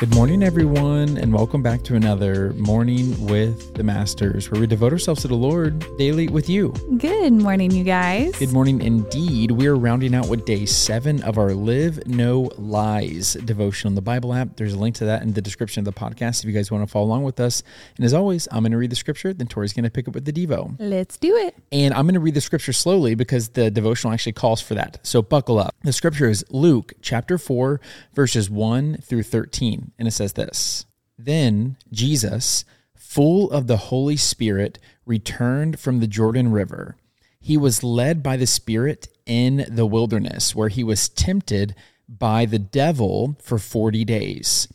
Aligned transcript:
Good 0.00 0.14
morning, 0.14 0.42
everyone, 0.42 1.18
and 1.18 1.30
welcome 1.30 1.62
back 1.62 1.82
to 1.82 1.94
another 1.94 2.54
Morning 2.54 3.26
with 3.26 3.74
the 3.74 3.82
Masters, 3.82 4.50
where 4.50 4.58
we 4.58 4.66
devote 4.66 4.94
ourselves 4.94 5.20
to 5.20 5.28
the 5.28 5.34
Lord 5.34 5.84
daily 5.98 6.26
with 6.26 6.48
you. 6.48 6.72
Good 6.96 7.34
morning, 7.34 7.70
you 7.70 7.84
guys. 7.84 8.34
Good 8.38 8.50
morning 8.50 8.80
indeed. 8.80 9.50
We 9.50 9.66
are 9.66 9.76
rounding 9.76 10.14
out 10.14 10.26
with 10.28 10.46
day 10.46 10.64
seven 10.64 11.22
of 11.22 11.36
our 11.36 11.52
Live 11.52 12.06
No 12.06 12.50
Lies 12.56 13.34
devotion 13.44 13.88
on 13.88 13.94
the 13.94 14.00
Bible 14.00 14.32
app. 14.32 14.56
There's 14.56 14.72
a 14.72 14.78
link 14.78 14.94
to 14.96 15.04
that 15.04 15.20
in 15.20 15.34
the 15.34 15.42
description 15.42 15.86
of 15.86 15.94
the 15.94 16.00
podcast 16.00 16.42
if 16.42 16.46
you 16.46 16.52
guys 16.52 16.70
want 16.70 16.82
to 16.82 16.90
follow 16.90 17.04
along 17.04 17.24
with 17.24 17.38
us. 17.38 17.62
And 17.98 18.06
as 18.06 18.14
always, 18.14 18.48
I'm 18.50 18.62
going 18.62 18.72
to 18.72 18.78
read 18.78 18.88
the 18.88 18.96
scripture, 18.96 19.34
then 19.34 19.48
Tori's 19.48 19.74
going 19.74 19.84
to 19.84 19.90
pick 19.90 20.08
up 20.08 20.14
with 20.14 20.24
the 20.24 20.32
Devo. 20.32 20.76
Let's 20.78 21.18
do 21.18 21.36
it. 21.36 21.54
And 21.72 21.92
I'm 21.92 22.06
going 22.06 22.14
to 22.14 22.20
read 22.20 22.32
the 22.32 22.40
scripture 22.40 22.72
slowly 22.72 23.14
because 23.14 23.50
the 23.50 23.70
devotional 23.70 24.14
actually 24.14 24.32
calls 24.32 24.62
for 24.62 24.72
that. 24.76 24.98
So 25.02 25.20
buckle 25.20 25.58
up. 25.58 25.74
The 25.82 25.92
scripture 25.92 26.30
is 26.30 26.42
Luke 26.48 26.94
chapter 27.02 27.36
4, 27.36 27.82
verses 28.14 28.48
1 28.48 28.96
through 29.02 29.24
13 29.24 29.89
and 29.98 30.08
it 30.08 30.12
says 30.12 30.34
this 30.34 30.86
Then 31.18 31.76
Jesus, 31.92 32.64
full 32.96 33.50
of 33.50 33.66
the 33.66 33.76
Holy 33.76 34.16
Spirit, 34.16 34.78
returned 35.04 35.78
from 35.78 36.00
the 36.00 36.06
Jordan 36.06 36.50
River. 36.50 36.96
He 37.40 37.56
was 37.56 37.82
led 37.82 38.22
by 38.22 38.36
the 38.36 38.46
Spirit 38.46 39.08
in 39.24 39.64
the 39.68 39.86
wilderness, 39.86 40.54
where 40.54 40.68
he 40.68 40.84
was 40.84 41.08
tempted 41.08 41.74
by 42.08 42.44
the 42.44 42.58
devil 42.58 43.36
for 43.40 43.58
40 43.58 44.04
days. 44.04 44.68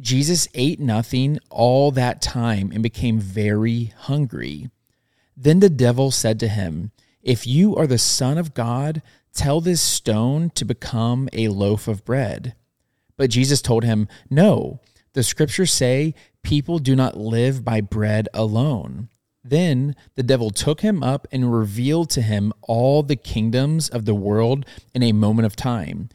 Jesus 0.00 0.48
ate 0.54 0.80
nothing 0.80 1.38
all 1.50 1.90
that 1.92 2.22
time 2.22 2.70
and 2.72 2.82
became 2.82 3.18
very 3.18 3.92
hungry. 3.96 4.70
Then 5.36 5.60
the 5.60 5.70
devil 5.70 6.10
said 6.10 6.40
to 6.40 6.48
him, 6.48 6.92
If 7.22 7.46
you 7.46 7.76
are 7.76 7.86
the 7.86 7.98
Son 7.98 8.38
of 8.38 8.54
God, 8.54 9.02
tell 9.32 9.60
this 9.60 9.80
stone 9.80 10.50
to 10.50 10.64
become 10.64 11.28
a 11.32 11.48
loaf 11.48 11.88
of 11.88 12.04
bread. 12.04 12.54
But 13.18 13.28
Jesus 13.28 13.60
told 13.60 13.84
him, 13.84 14.08
No, 14.30 14.80
the 15.12 15.22
scriptures 15.22 15.72
say 15.72 16.14
people 16.42 16.78
do 16.78 16.96
not 16.96 17.18
live 17.18 17.62
by 17.62 17.82
bread 17.82 18.28
alone. 18.32 19.10
Then 19.44 19.94
the 20.14 20.22
devil 20.22 20.50
took 20.50 20.80
him 20.80 21.02
up 21.02 21.26
and 21.30 21.52
revealed 21.52 22.08
to 22.10 22.22
him 22.22 22.52
all 22.62 23.02
the 23.02 23.16
kingdoms 23.16 23.88
of 23.88 24.04
the 24.06 24.14
world 24.14 24.64
in 24.94 25.02
a 25.02 25.12
moment 25.12 25.46
of 25.46 25.56
time. 25.56 26.08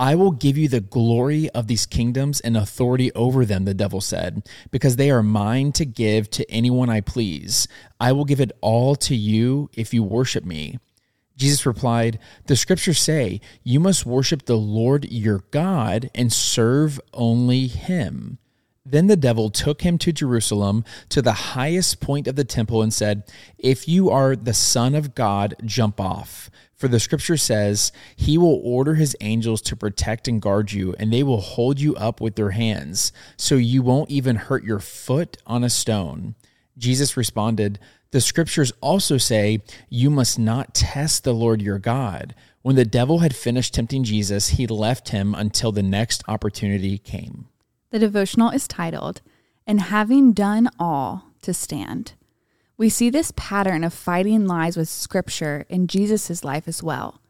I 0.00 0.14
will 0.14 0.30
give 0.30 0.56
you 0.56 0.68
the 0.68 0.80
glory 0.80 1.50
of 1.50 1.66
these 1.66 1.84
kingdoms 1.84 2.40
and 2.40 2.56
authority 2.56 3.12
over 3.14 3.44
them, 3.44 3.64
the 3.64 3.74
devil 3.74 4.00
said, 4.00 4.48
because 4.70 4.94
they 4.94 5.10
are 5.10 5.24
mine 5.24 5.72
to 5.72 5.84
give 5.84 6.30
to 6.30 6.48
anyone 6.50 6.88
I 6.88 7.00
please. 7.00 7.66
I 7.98 8.12
will 8.12 8.24
give 8.24 8.40
it 8.40 8.52
all 8.60 8.94
to 8.96 9.16
you 9.16 9.70
if 9.74 9.92
you 9.92 10.04
worship 10.04 10.44
me. 10.44 10.78
Jesus 11.38 11.64
replied, 11.64 12.18
The 12.46 12.56
scriptures 12.56 13.00
say, 13.00 13.40
You 13.62 13.78
must 13.78 14.04
worship 14.04 14.44
the 14.44 14.58
Lord 14.58 15.10
your 15.10 15.44
God 15.52 16.10
and 16.14 16.32
serve 16.32 17.00
only 17.14 17.68
him. 17.68 18.38
Then 18.84 19.06
the 19.06 19.16
devil 19.16 19.48
took 19.48 19.82
him 19.82 19.98
to 19.98 20.12
Jerusalem 20.12 20.84
to 21.10 21.22
the 21.22 21.32
highest 21.32 22.00
point 22.00 22.26
of 22.26 22.36
the 22.36 22.44
temple 22.44 22.82
and 22.82 22.92
said, 22.92 23.22
If 23.56 23.86
you 23.86 24.10
are 24.10 24.34
the 24.34 24.54
Son 24.54 24.94
of 24.94 25.14
God, 25.14 25.54
jump 25.64 26.00
off. 26.00 26.50
For 26.74 26.88
the 26.88 27.00
scripture 27.00 27.36
says, 27.36 27.92
He 28.16 28.36
will 28.38 28.60
order 28.64 28.94
His 28.94 29.16
angels 29.20 29.60
to 29.62 29.76
protect 29.76 30.26
and 30.26 30.40
guard 30.42 30.72
you, 30.72 30.94
and 30.98 31.12
they 31.12 31.22
will 31.22 31.40
hold 31.40 31.80
you 31.80 31.94
up 31.96 32.20
with 32.20 32.36
their 32.36 32.50
hands, 32.50 33.12
so 33.36 33.56
you 33.56 33.82
won't 33.82 34.10
even 34.10 34.36
hurt 34.36 34.64
your 34.64 34.80
foot 34.80 35.36
on 35.46 35.62
a 35.62 35.70
stone. 35.70 36.34
Jesus 36.78 37.16
responded, 37.16 37.78
The 38.10 38.20
scriptures 38.20 38.72
also 38.80 39.18
say, 39.18 39.60
You 39.90 40.08
must 40.08 40.38
not 40.38 40.74
test 40.74 41.24
the 41.24 41.34
Lord 41.34 41.60
your 41.60 41.78
God. 41.78 42.34
When 42.62 42.76
the 42.76 42.84
devil 42.84 43.18
had 43.18 43.36
finished 43.36 43.74
tempting 43.74 44.04
Jesus, 44.04 44.48
he 44.50 44.66
left 44.66 45.10
him 45.10 45.34
until 45.34 45.72
the 45.72 45.82
next 45.82 46.22
opportunity 46.26 46.98
came. 46.98 47.46
The 47.90 47.98
devotional 47.98 48.50
is 48.50 48.66
titled, 48.66 49.20
And 49.66 49.80
Having 49.80 50.32
Done 50.32 50.70
All 50.78 51.24
to 51.42 51.52
Stand. 51.52 52.14
We 52.78 52.88
see 52.88 53.10
this 53.10 53.32
pattern 53.36 53.84
of 53.84 53.92
fighting 53.92 54.46
lies 54.46 54.76
with 54.76 54.88
scripture 54.88 55.66
in 55.68 55.86
Jesus' 55.86 56.44
life 56.44 56.68
as 56.68 56.82
well. 56.82 57.20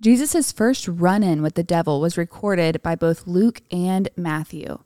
Jesus' 0.00 0.52
first 0.52 0.86
run 0.88 1.22
in 1.22 1.40
with 1.42 1.54
the 1.54 1.62
devil 1.62 2.00
was 2.00 2.18
recorded 2.18 2.82
by 2.82 2.94
both 2.94 3.26
Luke 3.26 3.62
and 3.70 4.08
Matthew. 4.16 4.80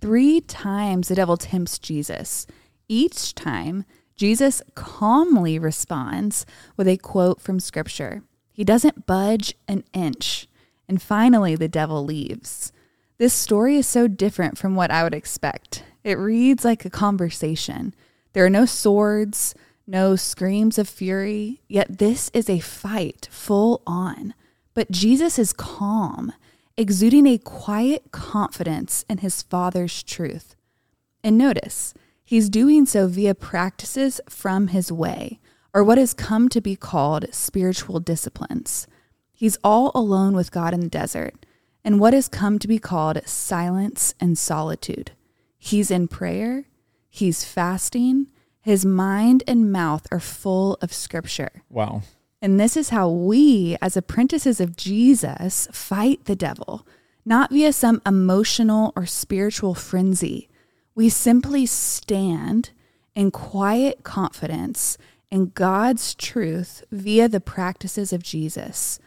Three 0.00 0.40
times 0.40 1.08
the 1.08 1.14
devil 1.14 1.36
tempts 1.36 1.78
Jesus. 1.78 2.46
Each 2.88 3.34
time, 3.34 3.84
Jesus 4.16 4.62
calmly 4.74 5.58
responds 5.58 6.46
with 6.76 6.86
a 6.86 6.96
quote 6.96 7.40
from 7.40 7.58
Scripture. 7.58 8.22
He 8.52 8.64
doesn't 8.64 9.06
budge 9.06 9.54
an 9.66 9.84
inch. 9.92 10.46
And 10.88 11.02
finally, 11.02 11.56
the 11.56 11.68
devil 11.68 12.04
leaves. 12.04 12.72
This 13.18 13.32
story 13.32 13.76
is 13.76 13.86
so 13.86 14.06
different 14.06 14.58
from 14.58 14.74
what 14.74 14.90
I 14.90 15.02
would 15.02 15.14
expect. 15.14 15.82
It 16.04 16.18
reads 16.18 16.64
like 16.64 16.84
a 16.84 16.90
conversation. 16.90 17.94
There 18.32 18.44
are 18.44 18.50
no 18.50 18.66
swords, 18.66 19.54
no 19.86 20.16
screams 20.16 20.78
of 20.78 20.88
fury, 20.88 21.62
yet 21.68 21.98
this 21.98 22.30
is 22.34 22.48
a 22.48 22.60
fight 22.60 23.28
full 23.30 23.82
on. 23.86 24.34
But 24.74 24.90
Jesus 24.90 25.38
is 25.38 25.52
calm, 25.52 26.32
exuding 26.76 27.26
a 27.26 27.38
quiet 27.38 28.10
confidence 28.10 29.04
in 29.08 29.18
his 29.18 29.42
Father's 29.42 30.02
truth. 30.02 30.56
And 31.22 31.38
notice, 31.38 31.94
He's 32.24 32.48
doing 32.48 32.86
so 32.86 33.06
via 33.06 33.34
practices 33.34 34.18
from 34.30 34.68
his 34.68 34.90
way, 34.90 35.40
or 35.74 35.84
what 35.84 35.98
has 35.98 36.14
come 36.14 36.48
to 36.48 36.60
be 36.62 36.74
called 36.74 37.26
spiritual 37.34 38.00
disciplines. 38.00 38.86
He's 39.34 39.58
all 39.62 39.92
alone 39.94 40.34
with 40.34 40.50
God 40.50 40.72
in 40.72 40.80
the 40.80 40.88
desert, 40.88 41.44
and 41.84 42.00
what 42.00 42.14
has 42.14 42.28
come 42.28 42.58
to 42.60 42.66
be 42.66 42.78
called 42.78 43.20
silence 43.26 44.14
and 44.18 44.38
solitude. 44.38 45.10
He's 45.58 45.90
in 45.90 46.08
prayer, 46.08 46.64
he's 47.10 47.44
fasting, 47.44 48.28
his 48.62 48.86
mind 48.86 49.42
and 49.46 49.70
mouth 49.70 50.06
are 50.10 50.20
full 50.20 50.78
of 50.80 50.94
scripture. 50.94 51.62
Wow. 51.68 52.00
And 52.40 52.58
this 52.58 52.74
is 52.74 52.88
how 52.88 53.10
we, 53.10 53.76
as 53.82 53.98
apprentices 53.98 54.60
of 54.60 54.76
Jesus, 54.76 55.68
fight 55.72 56.24
the 56.24 56.36
devil, 56.36 56.86
not 57.26 57.50
via 57.50 57.74
some 57.74 58.00
emotional 58.06 58.94
or 58.96 59.04
spiritual 59.04 59.74
frenzy 59.74 60.48
we 60.94 61.08
simply 61.08 61.66
stand 61.66 62.70
in 63.14 63.30
quiet 63.30 64.02
confidence 64.02 64.96
in 65.30 65.46
God's 65.46 66.14
truth 66.14 66.84
via 66.90 67.28
the 67.28 67.40
practices 67.40 68.12
of 68.12 68.22
Jesus. 68.22 68.98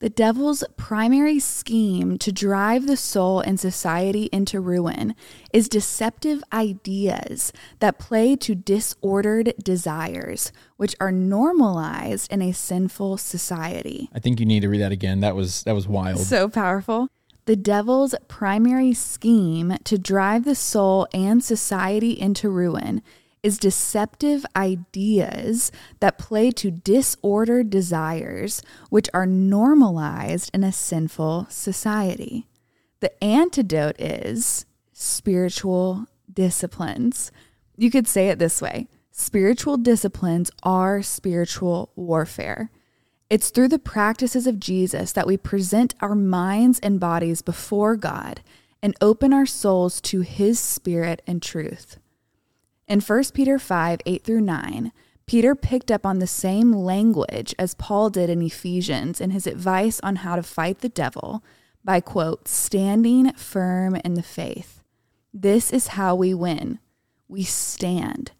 The 0.00 0.10
devil's 0.10 0.64
primary 0.76 1.38
scheme 1.38 2.18
to 2.18 2.32
drive 2.32 2.88
the 2.88 2.96
soul 2.96 3.38
and 3.38 3.60
society 3.60 4.28
into 4.32 4.58
ruin 4.58 5.14
is 5.52 5.68
deceptive 5.68 6.42
ideas 6.52 7.52
that 7.78 8.00
play 8.00 8.34
to 8.34 8.56
disordered 8.56 9.54
desires, 9.62 10.50
which 10.76 10.96
are 10.98 11.12
normalized 11.12 12.32
in 12.32 12.42
a 12.42 12.50
sinful 12.50 13.18
society. 13.18 14.10
I 14.12 14.18
think 14.18 14.40
you 14.40 14.46
need 14.46 14.60
to 14.60 14.68
read 14.68 14.80
that 14.80 14.90
again. 14.90 15.20
That 15.20 15.36
was 15.36 15.62
that 15.62 15.74
was 15.74 15.86
wild. 15.86 16.18
So 16.18 16.48
powerful. 16.48 17.08
The 17.44 17.56
devil's 17.56 18.14
primary 18.28 18.94
scheme 18.94 19.76
to 19.84 19.98
drive 19.98 20.44
the 20.44 20.54
soul 20.54 21.08
and 21.12 21.42
society 21.42 22.12
into 22.12 22.48
ruin 22.48 23.02
is 23.42 23.58
deceptive 23.58 24.46
ideas 24.54 25.72
that 25.98 26.18
play 26.18 26.52
to 26.52 26.70
disordered 26.70 27.68
desires, 27.68 28.62
which 28.90 29.08
are 29.12 29.26
normalized 29.26 30.52
in 30.54 30.62
a 30.62 30.70
sinful 30.70 31.48
society. 31.50 32.46
The 33.00 33.12
antidote 33.22 34.00
is 34.00 34.64
spiritual 34.92 36.06
disciplines. 36.32 37.32
You 37.76 37.90
could 37.90 38.06
say 38.06 38.28
it 38.28 38.38
this 38.38 38.62
way 38.62 38.86
spiritual 39.10 39.76
disciplines 39.78 40.52
are 40.62 41.02
spiritual 41.02 41.90
warfare. 41.96 42.70
It's 43.32 43.48
through 43.48 43.68
the 43.68 43.78
practices 43.78 44.46
of 44.46 44.60
Jesus 44.60 45.12
that 45.12 45.26
we 45.26 45.38
present 45.38 45.94
our 46.02 46.14
minds 46.14 46.78
and 46.80 47.00
bodies 47.00 47.40
before 47.40 47.96
God 47.96 48.42
and 48.82 48.94
open 49.00 49.32
our 49.32 49.46
souls 49.46 50.02
to 50.02 50.20
his 50.20 50.60
spirit 50.60 51.22
and 51.26 51.40
truth. 51.40 51.96
In 52.86 53.00
1 53.00 53.24
Peter 53.32 53.58
5 53.58 54.00
8 54.04 54.22
through 54.22 54.42
9, 54.42 54.92
Peter 55.24 55.54
picked 55.54 55.90
up 55.90 56.04
on 56.04 56.18
the 56.18 56.26
same 56.26 56.74
language 56.74 57.54
as 57.58 57.74
Paul 57.74 58.10
did 58.10 58.28
in 58.28 58.42
Ephesians 58.42 59.18
in 59.18 59.30
his 59.30 59.46
advice 59.46 59.98
on 60.02 60.16
how 60.16 60.36
to 60.36 60.42
fight 60.42 60.80
the 60.80 60.90
devil 60.90 61.42
by, 61.82 62.02
quote, 62.02 62.46
standing 62.46 63.32
firm 63.32 63.96
in 64.04 64.12
the 64.12 64.22
faith. 64.22 64.82
This 65.32 65.72
is 65.72 65.96
how 65.96 66.14
we 66.14 66.34
win. 66.34 66.80
We 67.28 67.44
stand. 67.44 68.32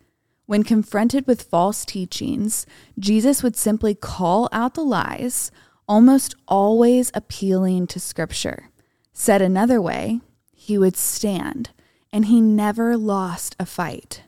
When 0.52 0.64
confronted 0.64 1.26
with 1.26 1.44
false 1.44 1.82
teachings, 1.86 2.66
Jesus 2.98 3.42
would 3.42 3.56
simply 3.56 3.94
call 3.94 4.50
out 4.52 4.74
the 4.74 4.84
lies, 4.84 5.50
almost 5.88 6.34
always 6.46 7.10
appealing 7.14 7.86
to 7.86 7.98
Scripture. 7.98 8.68
Said 9.14 9.40
another 9.40 9.80
way, 9.80 10.20
he 10.52 10.76
would 10.76 10.94
stand, 10.94 11.70
and 12.12 12.26
he 12.26 12.42
never 12.42 12.98
lost 12.98 13.56
a 13.58 13.64
fight. 13.64 14.24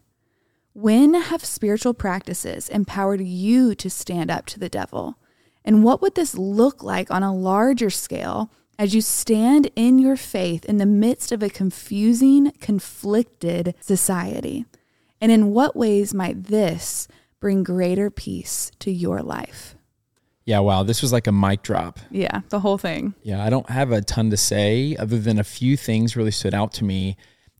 When 0.72 1.12
have 1.12 1.44
spiritual 1.44 1.92
practices 1.92 2.70
empowered 2.70 3.20
you 3.20 3.74
to 3.74 3.90
stand 3.90 4.30
up 4.30 4.46
to 4.46 4.58
the 4.58 4.70
devil? 4.70 5.18
And 5.62 5.84
what 5.84 6.00
would 6.00 6.14
this 6.14 6.34
look 6.34 6.82
like 6.82 7.10
on 7.10 7.22
a 7.22 7.36
larger 7.36 7.90
scale 7.90 8.50
as 8.78 8.94
you 8.94 9.02
stand 9.02 9.70
in 9.76 9.98
your 9.98 10.16
faith 10.16 10.64
in 10.64 10.78
the 10.78 10.86
midst 10.86 11.32
of 11.32 11.42
a 11.42 11.50
confusing, 11.50 12.50
conflicted 12.62 13.74
society? 13.78 14.64
And 15.20 15.32
in 15.32 15.52
what 15.52 15.76
ways 15.76 16.12
might 16.12 16.44
this 16.44 17.08
bring 17.40 17.62
greater 17.62 18.10
peace 18.10 18.70
to 18.80 18.90
your 18.90 19.20
life? 19.20 19.74
Yeah, 20.44 20.58
wow. 20.58 20.82
This 20.82 21.00
was 21.00 21.12
like 21.12 21.26
a 21.26 21.32
mic 21.32 21.62
drop. 21.62 21.98
Yeah, 22.10 22.40
the 22.50 22.60
whole 22.60 22.76
thing. 22.76 23.14
Yeah, 23.22 23.42
I 23.42 23.48
don't 23.48 23.68
have 23.70 23.92
a 23.92 24.02
ton 24.02 24.30
to 24.30 24.36
say 24.36 24.94
other 24.98 25.18
than 25.18 25.38
a 25.38 25.44
few 25.44 25.76
things 25.76 26.16
really 26.16 26.30
stood 26.30 26.54
out 26.54 26.72
to 26.74 26.84
me. 26.84 27.16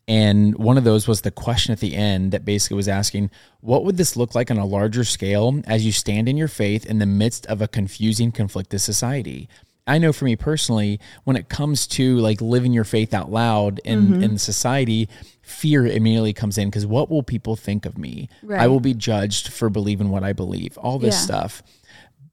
And 0.06 0.54
one 0.56 0.76
of 0.76 0.84
those 0.84 1.08
was 1.08 1.22
the 1.22 1.30
question 1.30 1.72
at 1.72 1.80
the 1.80 1.94
end 1.94 2.32
that 2.32 2.44
basically 2.44 2.76
was 2.76 2.88
asking, 2.88 3.30
what 3.60 3.84
would 3.84 3.96
this 3.96 4.16
look 4.16 4.34
like 4.34 4.50
on 4.50 4.58
a 4.58 4.66
larger 4.66 5.02
scale 5.02 5.62
as 5.66 5.86
you 5.86 5.92
stand 5.92 6.28
in 6.28 6.36
your 6.36 6.48
faith 6.48 6.84
in 6.84 6.98
the 6.98 7.06
midst 7.06 7.46
of 7.46 7.62
a 7.62 7.68
confusing, 7.68 8.30
conflicted 8.30 8.82
society? 8.82 9.48
I 9.86 9.98
know 9.98 10.12
for 10.12 10.25
me 10.25 10.34
personally, 10.36 10.98
when 11.25 11.36
it 11.36 11.48
comes 11.48 11.86
to 11.88 12.16
like 12.19 12.40
living 12.40 12.72
your 12.72 12.84
faith 12.84 13.12
out 13.12 13.31
loud 13.31 13.81
in, 13.84 14.08
Mm-hmm. 14.08 14.22
in 14.22 14.38
society, 14.38 15.08
fear 15.42 15.86
immediately 15.86 16.32
comes 16.32 16.56
in 16.56 16.69
because 16.69 16.86
what 16.86 17.10
will 17.10 17.22
people 17.22 17.54
think 17.56 17.84
of 17.84 17.98
me? 17.98 18.28
I 18.50 18.66
will 18.69 18.81
be 18.81 18.94
judged 18.94 19.48
for 19.52 19.69
believing 19.69 20.08
what 20.08 20.25
I 20.25 20.32
believe, 20.32 20.78
all 20.78 20.98
this 20.98 21.14
Yeah. 21.14 21.20
stuff. 21.20 21.62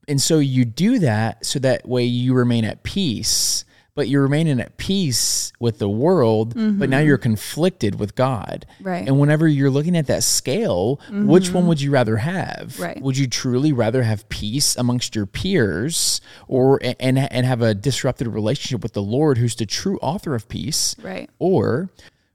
And 0.08 0.20
so 0.20 0.38
you 0.38 0.64
do 0.64 0.98
that 1.00 1.44
so 1.44 1.58
that 1.60 1.86
way 1.86 2.04
you 2.04 2.34
remain 2.34 2.64
at 2.64 2.82
peace, 2.82 3.64
but 3.94 4.08
you're 4.08 4.22
remaining 4.22 4.58
at 4.60 4.78
peace 4.78 5.52
with 5.60 5.78
the 5.78 5.88
world, 5.88 6.54
but 6.78 6.88
now 6.88 6.98
you're 6.98 7.18
conflicted 7.18 7.98
with 8.00 8.14
God. 8.14 8.64
Mm-hmm. 8.74 8.88
Right. 8.88 8.98
Mm-hmm. 9.00 9.08
And 9.08 9.20
whenever 9.20 9.46
you're 9.46 9.70
looking 9.70 9.96
at 9.96 10.06
that 10.06 10.22
scale, 10.22 11.00
which 11.10 11.52
one 11.52 11.66
would 11.66 11.80
you 11.80 11.90
rather 11.90 12.16
have? 12.16 12.78
Right. 12.80 13.00
Would 13.02 13.18
you 13.18 13.26
truly 13.26 13.72
rather 13.72 14.02
have 14.02 14.28
peace 14.28 14.76
amongst 14.76 15.14
your 15.14 15.26
peers 15.26 16.20
or 16.48 16.80
and 16.82 17.18
and 17.18 17.46
have 17.46 17.60
a 17.60 17.74
disrupted 17.74 18.28
relationship 18.28 18.82
with 18.82 18.94
the 18.94 19.02
Lord 19.02 19.38
who's 19.38 19.56
the 19.56 19.66
true 19.66 19.98
author 19.98 20.34
of 20.34 20.48
peace? 20.48 20.96
Right. 21.02 21.28
Or 21.38 21.90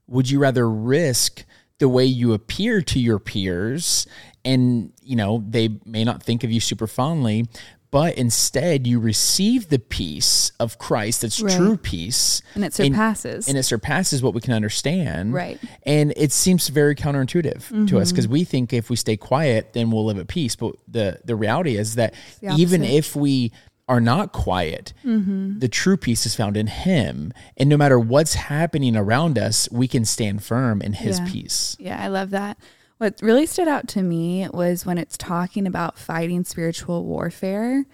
would 0.06 0.30
you 0.30 0.38
rather 0.38 0.70
risk 0.70 1.44
the 1.78 1.88
way 1.88 2.04
you 2.04 2.32
appear 2.32 2.82
to 2.82 2.98
your 2.98 3.18
peers 3.18 4.06
and, 4.44 4.92
you 5.02 5.16
know, 5.16 5.44
they 5.46 5.68
may 5.84 6.04
not 6.04 6.22
think 6.22 6.42
of 6.42 6.50
you 6.50 6.60
super 6.60 6.86
fondly, 6.86 7.46
but 7.90 8.16
instead 8.16 8.86
you 8.86 9.00
receive 9.00 9.68
the 9.68 9.78
peace 9.78 10.52
of 10.60 10.78
Christ 10.78 11.22
that's 11.22 11.40
Right. 11.40 11.56
true 11.56 11.76
peace. 11.76 12.42
And 12.54 12.64
it 12.64 12.74
surpasses. 12.74 13.48
And, 13.48 13.56
it 13.56 13.62
surpasses 13.62 14.22
what 14.22 14.34
we 14.34 14.40
can 14.40 14.52
understand. 14.52 15.32
Right. 15.32 15.58
And 15.84 16.12
it 16.16 16.32
seems 16.32 16.68
very 16.68 16.94
counterintuitive 16.94 17.88
to 17.88 17.98
us 17.98 18.08
mm-hmm. 18.08 18.14
because 18.14 18.28
we 18.28 18.44
think 18.44 18.72
if 18.72 18.90
we 18.90 18.96
stay 18.96 19.16
quiet, 19.16 19.72
then 19.72 19.90
we'll 19.90 20.04
live 20.04 20.18
at 20.18 20.28
peace. 20.28 20.54
But 20.54 20.74
the, 20.86 21.20
the 21.24 21.36
reality 21.36 21.76
is 21.76 21.94
that 21.94 22.14
even 22.42 22.84
if 22.84 23.16
we 23.16 23.52
are 23.88 24.00
not 24.00 24.32
quiet, 24.32 24.92
mm-hmm. 25.02 25.58
the 25.58 25.68
true 25.68 25.96
peace 25.96 26.26
is 26.26 26.34
found 26.34 26.56
in 26.58 26.66
Him. 26.66 27.32
And 27.56 27.70
no 27.70 27.76
matter 27.78 27.98
what's 27.98 28.34
happening 28.34 28.96
around 28.96 29.38
us, 29.38 29.66
we 29.72 29.88
can 29.88 30.04
stand 30.04 30.42
firm 30.44 30.82
in 30.82 30.92
His 30.92 31.18
Yeah. 31.20 31.28
peace. 31.30 31.76
Yeah, 31.80 32.02
I 32.02 32.08
love 32.08 32.30
that. 32.30 32.58
What 32.98 33.20
really 33.22 33.46
stood 33.46 33.68
out 33.68 33.88
to 33.88 34.02
me 34.02 34.48
was 34.52 34.84
when 34.84 34.98
it's 34.98 35.16
talking 35.16 35.66
about 35.66 35.98
fighting 35.98 36.44
spiritual 36.44 37.04
warfare, 37.04 37.86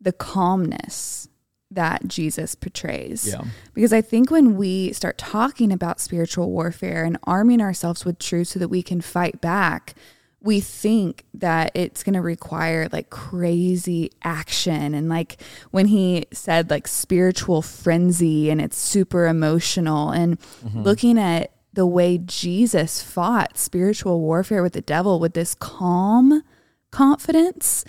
the 0.00 0.12
calmness 0.12 1.28
that 1.70 2.06
Jesus 2.08 2.54
portrays. 2.54 3.28
Yeah. 3.28 3.42
Because 3.74 3.92
I 3.92 4.00
think 4.00 4.30
when 4.30 4.56
we 4.56 4.92
start 4.92 5.18
talking 5.18 5.70
about 5.72 6.00
spiritual 6.00 6.50
warfare 6.50 7.04
and 7.04 7.18
arming 7.24 7.60
ourselves 7.60 8.04
with 8.04 8.18
truth 8.18 8.48
so 8.48 8.58
that 8.58 8.68
we 8.68 8.82
can 8.82 9.00
fight 9.00 9.40
back, 9.40 9.94
we 10.40 10.60
think 10.60 11.24
that 11.34 11.70
it's 11.74 12.02
going 12.02 12.14
to 12.14 12.22
require 12.22 12.88
like 12.90 13.10
crazy 13.10 14.10
action. 14.22 14.94
And 14.94 15.08
like 15.08 15.42
when 15.70 15.86
he 15.86 16.26
said 16.32 16.70
like 16.70 16.88
spiritual 16.88 17.60
frenzy 17.60 18.48
and 18.50 18.60
it's 18.60 18.78
super 18.78 19.26
emotional, 19.26 20.10
and 20.10 20.40
mm-hmm. 20.40 20.82
looking 20.82 21.18
at 21.18 21.52
the 21.78 21.86
way 21.86 22.18
Jesus 22.18 23.00
fought 23.00 23.56
spiritual 23.56 24.20
warfare 24.20 24.64
with 24.64 24.72
the 24.72 24.80
devil 24.82 25.20
with 25.20 25.34
this 25.34 25.54
calm 25.54 26.42
confidence 26.90 27.84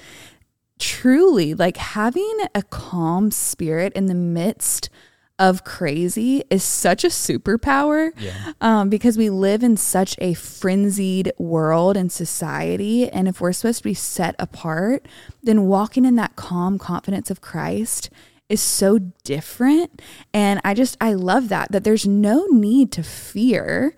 truly 0.77 1.53
like 1.55 1.77
having 1.77 2.37
a 2.53 2.61
calm 2.63 3.31
spirit 3.31 3.91
in 3.93 4.05
the 4.05 4.13
midst 4.13 4.89
of 5.39 5.63
crazy 5.63 6.43
is 6.49 6.63
such 6.63 7.03
a 7.03 7.07
superpower 7.07 8.11
Yeah. 8.17 8.53
um, 8.61 8.89
because 8.89 9.17
we 9.17 9.29
live 9.29 9.63
in 9.63 9.75
such 9.77 10.15
a 10.19 10.33
frenzied 10.35 11.31
world 11.39 11.95
and 11.97 12.11
society. 12.11 13.09
And 13.09 13.25
if 13.27 13.39
we're 13.39 13.53
supposed 13.53 13.77
to 13.79 13.83
be 13.85 13.93
set 13.93 14.35
apart, 14.37 15.07
then 15.41 15.63
walking 15.63 16.03
in 16.03 16.15
that 16.17 16.35
calm 16.35 16.77
confidence 16.77 17.31
of 17.31 17.39
Christ 17.39 18.09
is 18.49 18.61
so 18.61 18.99
different. 19.23 20.01
And 20.33 20.59
I 20.65 20.73
just, 20.73 20.97
I 20.99 21.13
love 21.13 21.49
that, 21.49 21.71
that 21.71 21.83
there's 21.83 22.07
no 22.07 22.45
need 22.47 22.91
to 22.93 23.03
fear 23.03 23.95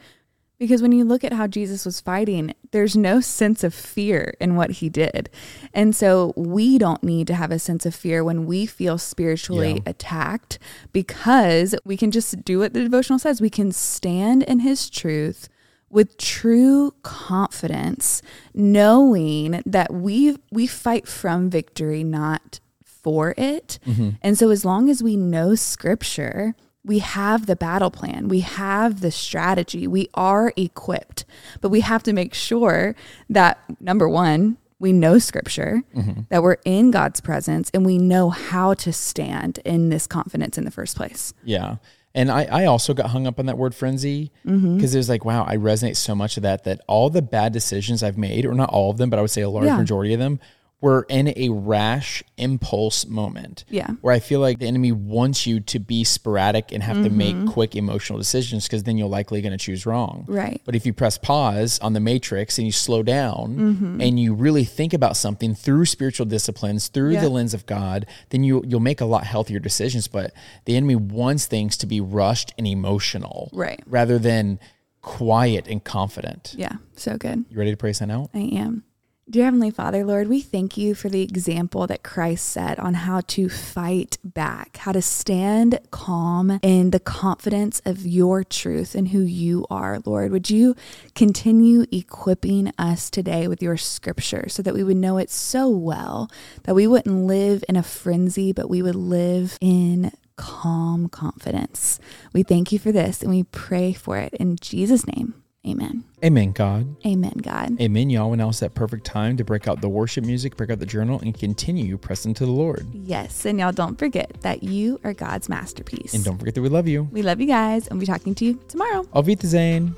because 0.59 0.83
when 0.83 0.91
you 0.91 1.03
look 1.03 1.23
at 1.23 1.33
how 1.33 1.47
Jesus 1.47 1.85
was 1.85 1.99
fighting, 1.99 2.53
there's 2.69 2.95
no 2.95 3.19
sense 3.19 3.63
of 3.63 3.73
fear 3.73 4.35
in 4.39 4.55
what 4.55 4.69
he 4.73 4.89
did. 4.89 5.27
And 5.73 5.95
so 5.95 6.33
we 6.35 6.77
don't 6.77 7.01
need 7.01 7.25
to 7.27 7.33
have 7.33 7.49
a 7.49 7.57
sense 7.57 7.83
of 7.87 7.95
fear 7.95 8.23
when 8.23 8.45
we 8.45 8.67
feel 8.67 8.99
spiritually 8.99 9.73
Yeah. 9.75 9.79
attacked 9.89 10.59
because 10.93 11.73
we 11.83 11.97
can 11.97 12.11
just 12.11 12.45
do 12.45 12.59
what 12.59 12.73
the 12.75 12.81
devotional 12.83 13.17
says. 13.17 13.41
We 13.41 13.49
can 13.49 13.71
stand 13.71 14.43
in 14.43 14.59
his 14.59 14.87
truth 14.87 15.49
with 15.89 16.15
true 16.17 16.93
confidence, 17.01 18.21
knowing 18.53 19.63
that 19.65 19.91
we 19.93 20.37
we 20.51 20.67
fight 20.67 21.07
from 21.07 21.49
victory, 21.49 22.03
not 22.03 22.59
for 23.03 23.33
it. 23.37 23.79
And 24.21 24.37
so 24.37 24.49
as 24.49 24.63
long 24.65 24.89
as 24.89 25.01
we 25.03 25.15
know 25.15 25.55
scripture, 25.55 26.55
we 26.83 26.99
have 26.99 27.45
the 27.45 27.55
battle 27.55 27.91
plan, 27.91 28.27
we 28.27 28.39
have 28.39 29.01
the 29.01 29.11
strategy, 29.11 29.85
we 29.87 30.09
are 30.15 30.51
equipped. 30.57 31.25
But 31.61 31.69
we 31.69 31.81
have 31.81 32.01
to 32.03 32.13
make 32.13 32.33
sure 32.33 32.95
that 33.29 33.59
number 33.79 34.09
1, 34.09 34.57
we 34.79 34.91
know 34.91 35.19
scripture, 35.19 35.83
that 36.29 36.41
we're 36.41 36.57
in 36.65 36.89
God's 36.89 37.21
presence 37.21 37.69
and 37.73 37.85
we 37.85 37.99
know 37.99 38.31
how 38.31 38.73
to 38.75 38.91
stand 38.91 39.59
in 39.63 39.89
this 39.89 40.07
confidence 40.07 40.57
in 40.57 40.65
the 40.65 40.71
first 40.71 40.95
place. 40.97 41.33
Yeah. 41.43 41.75
And 42.15 42.29
I, 42.31 42.43
I 42.45 42.65
also 42.65 42.93
got 42.93 43.11
hung 43.11 43.25
up 43.27 43.39
on 43.39 43.45
that 43.45 43.57
word 43.57 43.73
frenzy 43.75 44.31
because 44.43 44.59
Mm-hmm. 44.61 44.83
it 44.83 44.95
was 44.95 45.07
like, 45.07 45.23
wow, 45.23 45.45
I 45.47 45.55
resonate 45.57 45.95
so 45.95 46.13
much 46.15 46.35
of 46.35 46.43
that, 46.43 46.63
that 46.65 46.81
all 46.87 47.09
the 47.11 47.21
bad 47.21 47.53
decisions 47.53 48.01
I've 48.03 48.17
made, 48.17 48.43
or 48.45 48.53
not 48.53 48.69
all 48.69 48.89
of 48.89 48.97
them, 48.97 49.09
but 49.11 49.17
I 49.19 49.21
would 49.21 49.31
say 49.31 49.41
a 49.43 49.49
large 49.49 49.67
Yeah. 49.67 49.77
majority 49.77 50.13
of 50.13 50.19
them, 50.19 50.39
were 50.81 51.05
in 51.09 51.31
a 51.37 51.49
rash 51.49 52.23
impulse 52.37 53.05
moment. 53.05 53.63
Yeah. 53.69 53.91
Where 54.01 54.13
I 54.15 54.19
feel 54.19 54.39
like 54.39 54.57
the 54.59 54.65
enemy 54.65 54.91
wants 54.91 55.45
you 55.45 55.59
to 55.59 55.77
be 55.79 56.03
sporadic 56.03 56.71
and 56.71 56.81
have 56.81 56.97
to 57.03 57.09
Mm-hmm. 57.09 57.17
make 57.43 57.53
quick 57.53 57.75
emotional 57.75 58.17
decisions 58.17 58.65
because 58.65 58.81
then 58.83 58.97
you're 58.97 59.07
likely 59.07 59.41
going 59.41 59.51
to 59.51 59.57
choose 59.63 59.85
wrong. 59.85 60.25
Right. 60.27 60.59
But 60.65 60.73
if 60.75 60.85
you 60.87 60.91
press 60.93 61.17
pause 61.19 61.77
on 61.79 61.93
the 61.93 61.99
matrix 61.99 62.57
and 62.57 62.65
you 62.65 62.71
slow 62.71 63.03
down 63.03 63.55
Mm-hmm. 63.57 64.01
and 64.01 64.19
you 64.19 64.33
really 64.33 64.63
think 64.65 64.93
about 64.93 65.15
something 65.17 65.53
through 65.53 65.85
spiritual 65.85 66.25
disciplines, 66.25 66.87
through 66.87 67.11
Yeah. 67.11 67.21
the 67.21 67.29
lens 67.29 67.53
of 67.53 67.65
God, 67.67 68.07
then 68.29 68.43
you 68.43 68.63
you'll 68.67 68.79
make 68.79 69.01
a 69.01 69.05
lot 69.05 69.23
healthier 69.25 69.59
decisions. 69.59 70.07
But 70.07 70.33
the 70.65 70.75
enemy 70.75 70.95
wants 70.95 71.45
things 71.45 71.77
to 71.77 71.85
be 71.85 72.01
rushed 72.01 72.53
and 72.57 72.65
emotional, 72.65 73.49
Right. 73.53 73.81
rather 73.85 74.17
than 74.17 74.59
quiet 75.01 75.67
and 75.67 75.83
confident. 75.83 76.53
Yeah, 76.57 76.73
so 76.95 77.17
good. 77.17 77.45
You 77.49 77.57
ready 77.57 77.71
to 77.71 77.77
pray 77.77 77.93
sign 77.93 78.11
out? 78.11 78.29
I 78.33 78.39
am. 78.39 78.83
Dear 79.31 79.45
Heavenly 79.45 79.71
Father, 79.71 80.03
Lord, 80.03 80.27
we 80.27 80.41
thank 80.41 80.75
you 80.75 80.93
for 80.93 81.07
the 81.07 81.21
example 81.21 81.87
that 81.87 82.03
Christ 82.03 82.49
set 82.49 82.77
on 82.77 82.95
how 82.95 83.21
to 83.27 83.47
fight 83.47 84.17
back, 84.25 84.75
how 84.75 84.91
to 84.91 85.01
stand 85.01 85.79
calm 85.89 86.59
in 86.61 86.91
the 86.91 86.99
confidence 86.99 87.81
of 87.85 88.05
your 88.05 88.43
truth 88.43 88.93
and 88.93 89.07
who 89.07 89.21
you 89.21 89.65
are, 89.69 89.99
Lord. 90.03 90.33
Would 90.33 90.49
you 90.49 90.75
continue 91.15 91.85
equipping 91.93 92.73
us 92.77 93.09
today 93.09 93.47
with 93.47 93.63
your 93.63 93.77
scripture 93.77 94.49
so 94.49 94.61
that 94.63 94.73
we 94.73 94.83
would 94.83 94.97
know 94.97 95.17
it 95.17 95.29
so 95.29 95.69
well 95.69 96.29
that 96.63 96.75
we 96.75 96.85
wouldn't 96.85 97.25
live 97.25 97.63
in 97.69 97.77
a 97.77 97.83
frenzy, 97.83 98.51
but 98.51 98.69
we 98.69 98.81
would 98.81 98.95
live 98.95 99.57
in 99.61 100.11
calm 100.35 101.07
confidence. 101.07 102.01
We 102.33 102.43
thank 102.43 102.73
you 102.73 102.79
for 102.79 102.91
this 102.91 103.21
and 103.21 103.31
we 103.31 103.43
pray 103.43 103.93
for 103.93 104.17
it 104.17 104.33
in 104.33 104.57
Jesus' 104.57 105.07
name. 105.07 105.40
Amen. 105.67 106.03
Amen, 106.25 106.53
God. 106.53 106.95
Amen, 107.05 107.33
God. 107.41 107.79
Amen, 107.79 108.09
y'all. 108.09 108.35
Now 108.35 108.49
is 108.49 108.59
that 108.61 108.73
perfect 108.73 109.05
time 109.05 109.37
to 109.37 109.43
break 109.43 109.67
out 109.67 109.79
the 109.79 109.89
worship 109.89 110.25
music, 110.25 110.57
break 110.57 110.71
out 110.71 110.79
the 110.79 110.87
journal, 110.87 111.19
and 111.19 111.37
continue 111.37 111.97
pressing 111.97 112.33
to 112.35 112.45
the 112.45 112.51
Lord. 112.51 112.87
Yes, 112.93 113.45
and 113.45 113.59
y'all 113.59 113.71
don't 113.71 113.99
forget 113.99 114.41
that 114.41 114.63
you 114.63 114.99
are 115.03 115.13
God's 115.13 115.49
masterpiece. 115.49 116.15
And 116.15 116.23
don't 116.23 116.39
forget 116.39 116.55
that 116.55 116.61
we 116.63 116.69
love 116.69 116.87
you. 116.87 117.03
we 117.11 117.21
love 117.21 117.39
you 117.39 117.47
guys, 117.47 117.87
and 117.87 117.97
we'll 117.97 118.01
be 118.01 118.05
talking 118.07 118.33
to 118.35 118.45
you 118.45 118.59
tomorrow. 118.69 119.05
Auf 119.13 119.27
Wiedersehen. 119.27 119.95